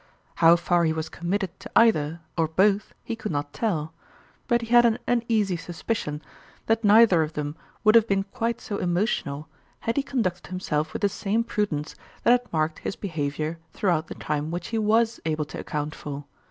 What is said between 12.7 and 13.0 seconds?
his 64